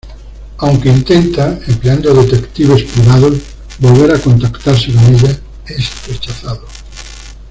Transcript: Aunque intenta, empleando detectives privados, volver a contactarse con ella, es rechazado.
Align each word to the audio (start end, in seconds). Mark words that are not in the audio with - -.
Aunque 0.57 0.89
intenta, 0.89 1.59
empleando 1.67 2.11
detectives 2.15 2.81
privados, 2.91 3.37
volver 3.77 4.15
a 4.15 4.19
contactarse 4.19 4.91
con 4.91 5.05
ella, 5.13 5.39
es 5.67 6.07
rechazado. 6.07 6.67